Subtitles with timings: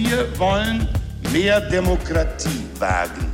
[0.00, 0.86] Wir wollen
[1.32, 3.32] mehr Demokratie wagen.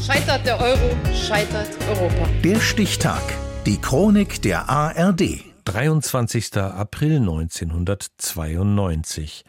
[0.00, 2.26] Scheitert der Euro, scheitert Europa.
[2.42, 3.20] Der Stichtag.
[3.66, 5.44] Die Chronik der ARD.
[5.66, 6.56] 23.
[6.56, 9.44] April 1992.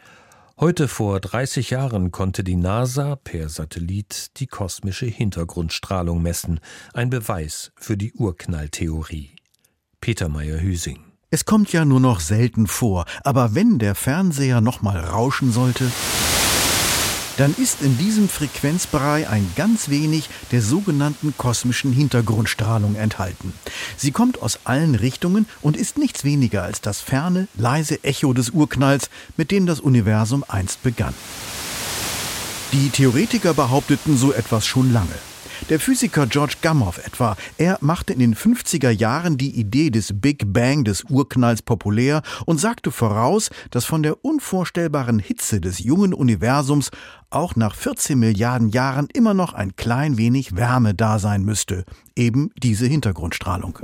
[0.58, 6.60] Heute vor 30 Jahren konnte die NASA per Satellit die kosmische Hintergrundstrahlung messen,
[6.92, 9.36] ein Beweis für die Urknalltheorie.
[10.02, 11.09] Peter Meyer-Hüsing.
[11.32, 15.88] Es kommt ja nur noch selten vor, aber wenn der Fernseher noch mal rauschen sollte,
[17.36, 23.52] dann ist in diesem Frequenzbereich ein ganz wenig der sogenannten kosmischen Hintergrundstrahlung enthalten.
[23.96, 28.50] Sie kommt aus allen Richtungen und ist nichts weniger als das ferne, leise Echo des
[28.50, 31.14] Urknalls, mit dem das Universum einst begann.
[32.72, 35.29] Die Theoretiker behaupteten so etwas schon lange.
[35.68, 40.52] Der Physiker George Gamow etwa, er machte in den 50er Jahren die Idee des Big
[40.52, 46.90] Bang des Urknalls populär und sagte voraus, dass von der unvorstellbaren Hitze des jungen Universums
[47.28, 51.84] auch nach 14 Milliarden Jahren immer noch ein klein wenig Wärme da sein müsste.
[52.16, 53.78] Eben diese Hintergrundstrahlung.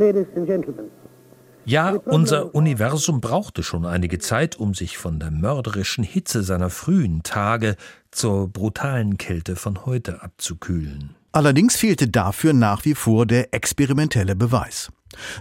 [1.65, 7.25] Ja, unser Universum brauchte schon einige Zeit, um sich von der mörderischen Hitze seiner frühen
[7.25, 7.75] Tage
[8.13, 11.17] zur brutalen Kälte von heute abzukühlen.
[11.37, 14.91] Allerdings fehlte dafür nach wie vor der experimentelle Beweis.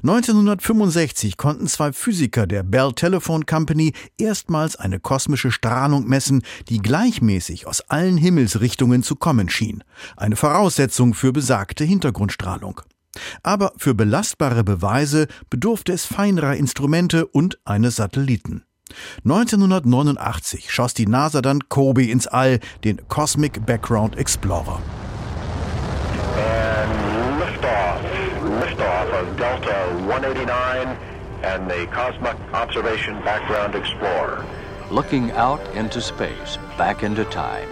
[0.03, 7.65] 1965 konnten zwei Physiker der Bell Telephone Company erstmals eine kosmische Strahlung messen, die gleichmäßig
[7.65, 9.85] aus allen Himmelsrichtungen zu kommen schien.
[10.17, 12.81] Eine Voraussetzung für besagte Hintergrundstrahlung.
[13.41, 18.65] Aber für belastbare Beweise bedurfte es feinerer Instrumente und eines Satelliten.
[19.23, 24.81] 1989 schoss die NASA dann Kobe ins All, den Cosmic Background Explorer.
[26.37, 28.01] And liftoff.
[28.61, 30.87] Liftoff of Delta 189
[31.43, 34.45] and the Cosmic Observation Background Explorer.
[34.91, 37.69] Looking out into space, back into time.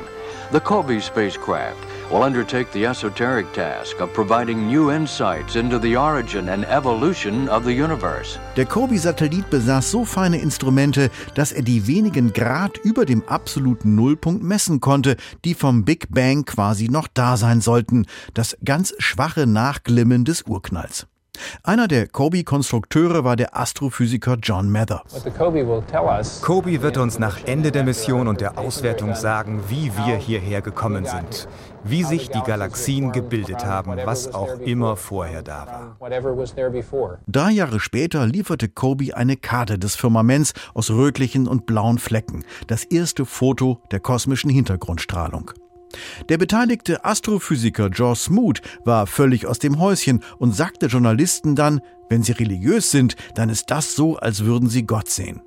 [0.52, 6.50] The Kobe spacecraft will undertake the esoteric task of providing new insights into the origin
[6.50, 8.38] and evolution of the universe.
[8.56, 14.44] Der Kobe-Satellit besaß so feine Instrumente, dass er die wenigen Grad über dem absoluten Nullpunkt
[14.44, 20.24] messen konnte, die vom Big Bang quasi noch da sein sollten, das ganz schwache Nachglimmen
[20.24, 21.08] des Urknalls.
[21.66, 25.04] Einer der Kobe-Konstrukteure war der Astrophysiker John Mather.
[26.42, 31.06] Kobe wird uns nach Ende der Mission und der Auswertung sagen, wie wir hierher gekommen
[31.06, 31.48] sind,
[31.84, 37.20] wie sich die Galaxien gebildet haben, was auch immer vorher da war.
[37.28, 42.84] Drei Jahre später lieferte Kobe eine Karte des Firmaments aus rötlichen und blauen Flecken, das
[42.84, 45.52] erste Foto der kosmischen Hintergrundstrahlung.
[46.30, 52.24] Der beteiligte Astrophysiker George Smoot war völlig aus dem Häuschen und sagte Journalisten dann, wenn
[52.24, 55.42] sie religiös sind, dann ist das so, als würden sie Gott sehen.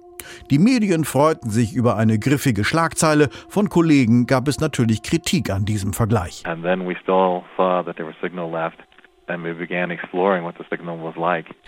[0.50, 5.64] Die Medien freuten sich über eine griffige Schlagzeile, von Kollegen gab es natürlich Kritik an
[5.64, 6.42] diesem Vergleich.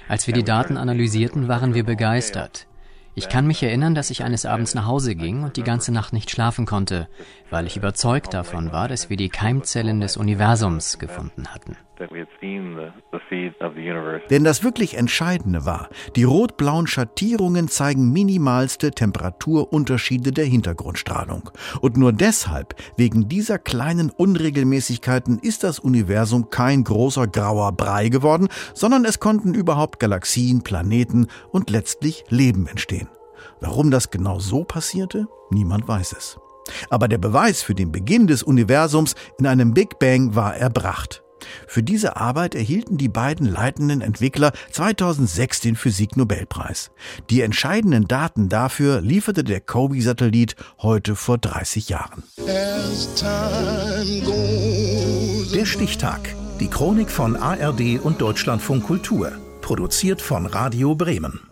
[0.09, 2.67] Als wir die Daten analysierten, waren wir begeistert.
[3.19, 6.13] Ich kann mich erinnern, dass ich eines Abends nach Hause ging und die ganze Nacht
[6.13, 7.09] nicht schlafen konnte,
[7.51, 11.77] weil ich überzeugt davon war, dass wir die Keimzellen des Universums gefunden hatten.
[14.31, 21.51] Denn das wirklich Entscheidende war, die rot-blauen Schattierungen zeigen minimalste Temperaturunterschiede der Hintergrundstrahlung.
[21.81, 28.49] Und nur deshalb, wegen dieser kleinen Unregelmäßigkeiten, ist das Universum kein großer grauer Brei geworden,
[28.75, 33.09] sondern es konnten überhaupt Galaxien, Planeten und letztlich Leben entstehen.
[33.61, 35.27] Warum das genau so passierte?
[35.51, 36.39] Niemand weiß es.
[36.91, 41.23] Aber der Beweis für den Beginn des Universums in einem Big Bang war erbracht.
[41.67, 46.91] Für diese Arbeit erhielten die beiden leitenden Entwickler 2006 den Physiknobelpreis.
[47.31, 52.23] Die entscheidenden Daten dafür lieferte der Kobe-Satellit heute vor 30 Jahren.
[55.53, 56.35] Der Stichtag.
[56.61, 59.33] Die Chronik von ARD und Deutschlandfunk Kultur.
[59.61, 61.48] Produziert von Radio Bremen.